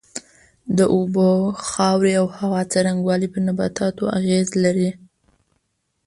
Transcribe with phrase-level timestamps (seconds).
[0.77, 1.29] د اوبو،
[1.69, 4.89] خاورې او هوا څرنگوالی پر نباتاتو اغېز لري.